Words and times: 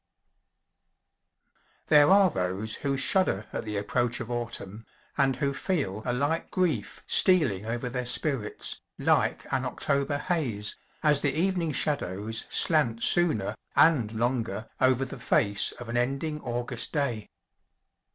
_There 1.89 2.09
are 2.09 2.31
those 2.31 2.77
who 2.77 2.97
shudder 2.97 3.45
at 3.53 3.65
the 3.65 3.77
approach 3.77 4.19
of 4.19 4.31
Autumn, 4.31 4.83
and 5.15 5.35
who 5.35 5.53
feel 5.53 6.01
a 6.07 6.11
light 6.11 6.49
grief 6.49 7.03
stealing 7.05 7.67
over 7.67 7.87
their 7.87 8.07
spirits, 8.07 8.81
like 8.97 9.45
an 9.53 9.63
October 9.63 10.17
haze, 10.17 10.75
as 11.03 11.21
the 11.21 11.35
evening 11.35 11.71
shadows 11.71 12.45
slant 12.49 13.03
sooner, 13.03 13.55
and 13.75 14.13
longer, 14.13 14.67
over 14.79 15.05
the 15.05 15.19
face 15.19 15.71
of 15.73 15.87
an 15.87 15.97
ending 15.97 16.39
August 16.41 16.93
day. 16.93 17.29